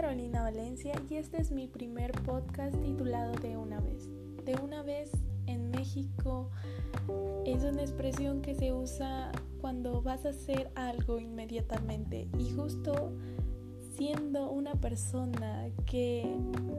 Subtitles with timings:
[0.00, 4.08] Carolina Valencia y este es mi primer podcast titulado De una vez.
[4.46, 5.10] De una vez
[5.46, 6.48] en México
[7.44, 13.12] es una expresión que se usa cuando vas a hacer algo inmediatamente y justo
[13.94, 16.34] siendo una persona que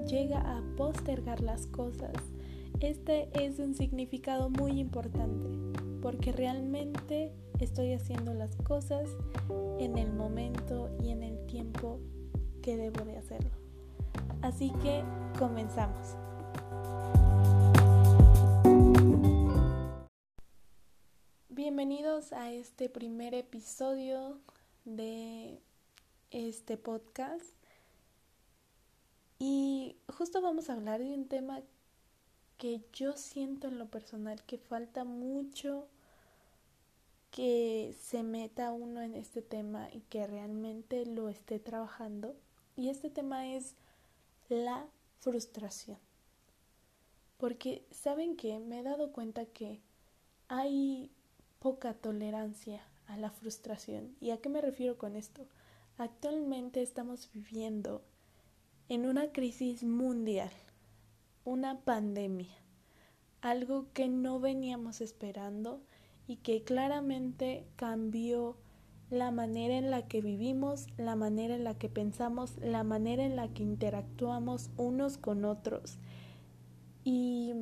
[0.08, 2.14] llega a postergar las cosas,
[2.80, 5.48] este es un significado muy importante
[6.02, 9.08] porque realmente estoy haciendo las cosas
[9.78, 12.00] en el momento y en el tiempo
[12.62, 13.50] que debo de hacerlo.
[14.42, 15.04] Así que
[15.40, 16.16] comenzamos.
[21.50, 24.40] Bienvenidos a este primer episodio
[24.86, 25.60] de
[26.30, 27.56] este podcast.
[29.40, 31.62] Y justo vamos a hablar de un tema
[32.58, 35.88] que yo siento en lo personal que falta mucho
[37.32, 42.36] que se meta uno en este tema y que realmente lo esté trabajando
[42.76, 43.76] y este tema es
[44.50, 44.86] la
[45.20, 45.98] frustración.
[47.38, 49.82] Porque, ¿saben que Me he dado cuenta que
[50.48, 51.10] hay
[51.60, 54.16] poca tolerancia a la frustración.
[54.20, 55.46] ¿Y a qué me refiero con esto?
[55.98, 58.02] Actualmente estamos viviendo
[58.90, 60.52] en una crisis mundial,
[61.46, 62.56] una pandemia,
[63.42, 65.82] algo que no veníamos esperando
[66.28, 68.58] y que claramente cambió
[69.12, 73.36] la manera en la que vivimos, la manera en la que pensamos, la manera en
[73.36, 76.00] la que interactuamos unos con otros.
[77.04, 77.54] Y,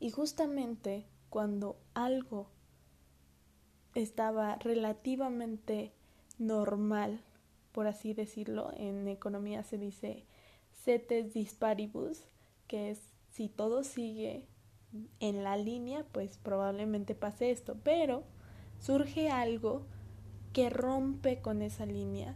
[0.00, 2.48] y justamente cuando algo
[3.94, 5.92] estaba relativamente
[6.38, 7.20] normal,
[7.72, 10.24] por así decirlo, en economía se dice
[10.72, 12.24] cetes disparibus,
[12.66, 13.00] que es
[13.30, 14.46] si todo sigue
[15.20, 18.22] en la línea, pues probablemente pase esto, pero
[18.78, 19.86] surge algo
[20.54, 22.34] que rompe con esa línea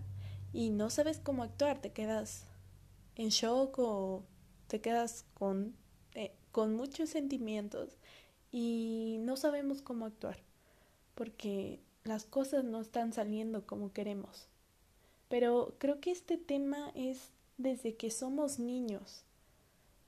[0.52, 2.44] y no sabes cómo actuar, te quedas
[3.14, 4.24] en shock o
[4.66, 5.74] te quedas con,
[6.14, 7.96] eh, con muchos sentimientos
[8.50, 10.38] y no sabemos cómo actuar
[11.14, 14.48] porque las cosas no están saliendo como queremos.
[15.28, 19.24] Pero creo que este tema es desde que somos niños.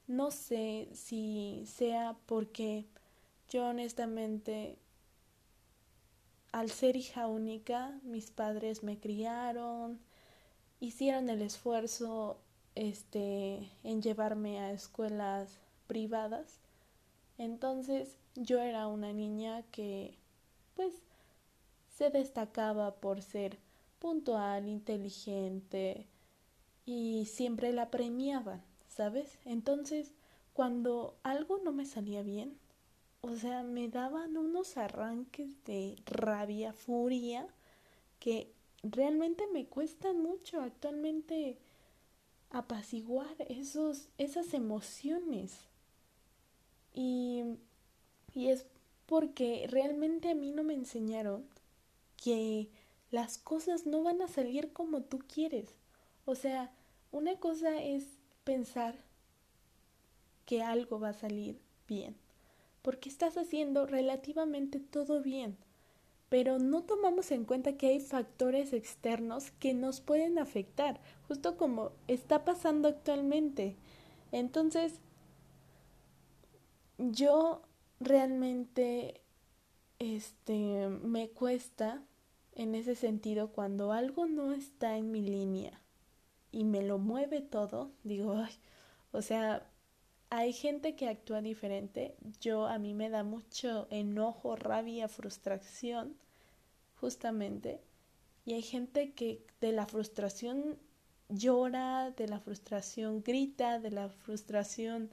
[0.08, 2.86] No sé si sea porque
[3.48, 4.78] yo honestamente
[6.52, 10.00] al ser hija única, mis padres me criaron,
[10.80, 12.38] hicieron el esfuerzo
[12.74, 16.58] este en llevarme a escuelas privadas.
[17.38, 20.16] Entonces, yo era una niña que
[20.74, 20.94] pues
[21.96, 23.58] se destacaba por ser
[23.98, 26.06] puntual, inteligente
[26.86, 29.38] y siempre la premiaban, ¿sabes?
[29.44, 30.12] Entonces,
[30.54, 32.58] cuando algo no me salía bien,
[33.22, 37.46] o sea, me daban unos arranques de rabia, furia,
[38.18, 41.58] que realmente me cuesta mucho actualmente
[42.50, 45.68] apaciguar esos, esas emociones.
[46.94, 47.42] Y,
[48.34, 48.66] y es
[49.06, 51.44] porque realmente a mí no me enseñaron
[52.16, 52.70] que
[53.10, 55.74] las cosas no van a salir como tú quieres.
[56.24, 56.72] O sea,
[57.12, 58.96] una cosa es pensar
[60.46, 62.16] que algo va a salir bien
[62.82, 65.56] porque estás haciendo relativamente todo bien,
[66.28, 71.92] pero no tomamos en cuenta que hay factores externos que nos pueden afectar, justo como
[72.08, 73.76] está pasando actualmente.
[74.32, 75.00] Entonces,
[76.98, 77.62] yo
[77.98, 79.20] realmente
[79.98, 82.02] este me cuesta
[82.54, 85.80] en ese sentido cuando algo no está en mi línea
[86.52, 88.52] y me lo mueve todo, digo, ay,
[89.12, 89.66] o sea,
[90.30, 92.14] hay gente que actúa diferente.
[92.40, 96.16] Yo a mí me da mucho enojo, rabia, frustración,
[97.00, 97.80] justamente.
[98.44, 100.78] Y hay gente que de la frustración
[101.28, 105.10] llora, de la frustración grita, de la frustración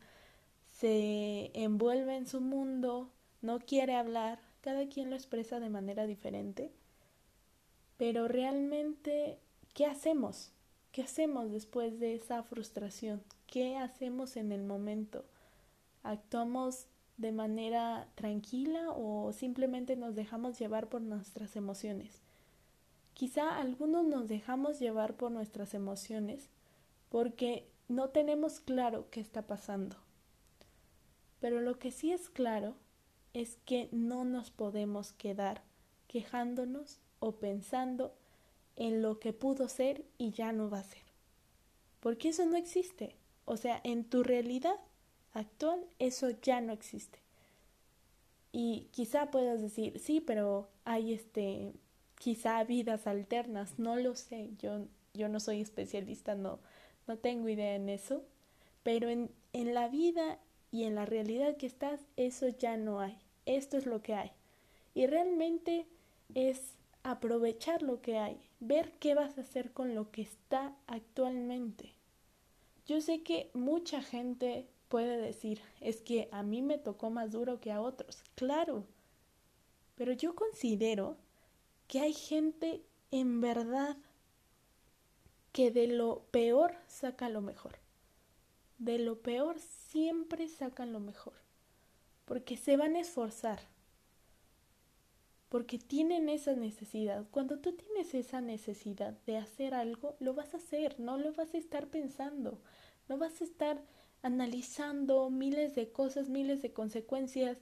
[0.72, 3.10] se envuelve en su mundo,
[3.42, 4.40] no quiere hablar.
[4.62, 6.72] Cada quien lo expresa de manera diferente.
[7.98, 9.40] Pero realmente,
[9.74, 10.52] ¿qué hacemos?
[10.92, 13.24] ¿Qué hacemos después de esa frustración?
[13.48, 15.26] ¿Qué hacemos en el momento?
[16.04, 22.22] ¿Actuamos de manera tranquila o simplemente nos dejamos llevar por nuestras emociones?
[23.14, 26.50] Quizá algunos nos dejamos llevar por nuestras emociones
[27.10, 29.96] porque no tenemos claro qué está pasando.
[31.40, 32.76] Pero lo que sí es claro
[33.34, 35.64] es que no nos podemos quedar
[36.08, 38.14] quejándonos o pensando
[38.76, 41.02] en lo que pudo ser y ya no va a ser.
[42.02, 43.16] Porque eso no existe.
[43.50, 44.76] O sea, en tu realidad
[45.34, 47.20] actual eso ya no existe.
[48.52, 51.72] Y quizá puedas decir, sí, pero hay este,
[52.20, 56.60] quizá vidas alternas, no lo sé, yo, yo no soy especialista, no,
[57.08, 58.26] no tengo idea en eso,
[58.84, 60.40] pero en, en la vida
[60.70, 63.18] y en la realidad que estás, eso ya no hay.
[63.46, 64.32] Esto es lo que hay.
[64.94, 65.88] Y realmente
[66.36, 66.74] es
[67.04, 71.97] aprovechar lo que hay, ver qué vas a hacer con lo que está actualmente.
[72.88, 77.60] Yo sé que mucha gente puede decir, es que a mí me tocó más duro
[77.60, 78.24] que a otros.
[78.36, 78.86] Claro,
[79.95, 81.18] pero yo considero
[81.88, 82.81] que hay gente
[83.12, 83.98] en verdad
[85.51, 87.80] que de lo peor saca lo mejor.
[88.78, 91.34] De lo peor siempre sacan lo mejor.
[92.25, 93.60] Porque se van a esforzar.
[95.50, 97.26] Porque tienen esa necesidad.
[97.32, 101.54] Cuando tú tienes esa necesidad de hacer algo, lo vas a hacer, no lo vas
[101.54, 102.60] a estar pensando.
[103.08, 103.82] No vas a estar
[104.22, 107.58] analizando miles de cosas, miles de consecuencias.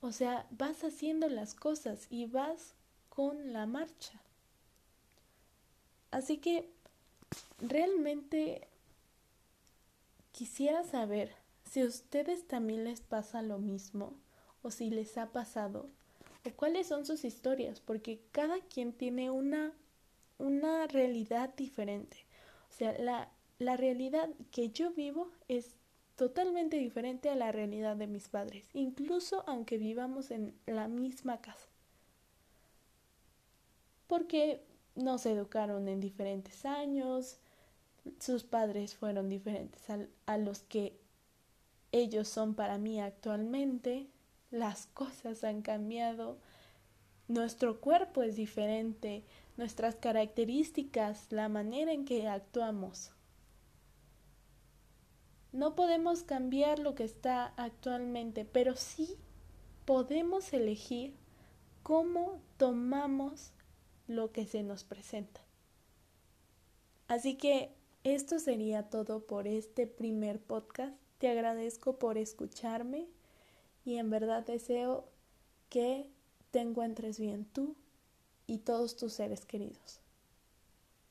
[0.00, 2.74] O sea, vas haciendo las cosas y vas
[3.08, 4.20] con la marcha.
[6.10, 6.70] Así que
[7.58, 8.68] realmente
[10.32, 11.34] quisiera saber
[11.64, 14.14] si a ustedes también les pasa lo mismo
[14.62, 15.88] o si les ha pasado
[16.54, 19.72] cuáles son sus historias, porque cada quien tiene una,
[20.38, 22.26] una realidad diferente.
[22.70, 25.76] O sea, la, la realidad que yo vivo es
[26.16, 31.68] totalmente diferente a la realidad de mis padres, incluso aunque vivamos en la misma casa.
[34.06, 34.64] Porque
[34.94, 37.38] nos educaron en diferentes años,
[38.18, 39.82] sus padres fueron diferentes
[40.26, 40.98] a, los que
[41.92, 44.08] ellos son para mí actualmente,
[44.50, 46.38] las cosas han cambiado,
[47.28, 49.24] nuestro cuerpo es diferente,
[49.56, 53.12] nuestras características, la manera en que actuamos.
[55.52, 59.16] No podemos cambiar lo que está actualmente, pero sí
[59.84, 61.14] podemos elegir
[61.82, 63.52] cómo tomamos
[64.06, 65.40] lo que se nos presenta.
[67.08, 70.94] Así que esto sería todo por este primer podcast.
[71.18, 73.08] Te agradezco por escucharme
[73.86, 75.08] y en verdad deseo
[75.70, 76.10] que
[76.50, 77.76] te encuentres bien tú
[78.48, 80.00] y todos tus seres queridos.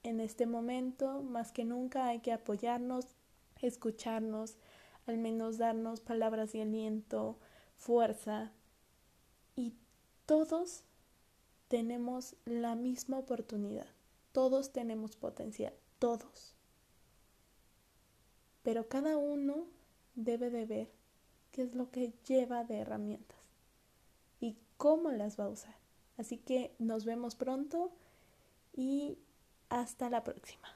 [0.04, 3.06] En este momento, más que nunca, hay que apoyarnos,
[3.62, 4.58] escucharnos,
[5.08, 7.40] al menos darnos palabras de aliento,
[7.78, 8.52] fuerza
[9.56, 9.74] y
[10.26, 10.84] todos
[11.70, 13.88] tenemos la misma oportunidad,
[14.34, 16.56] todos tenemos potencial, todos.
[18.64, 19.66] Pero cada uno
[20.16, 21.05] debe de ver
[21.56, 23.40] qué es lo que lleva de herramientas
[24.42, 25.76] y cómo las va a usar.
[26.18, 27.94] Así que nos vemos pronto
[28.74, 29.18] y
[29.70, 30.68] hasta la próxima.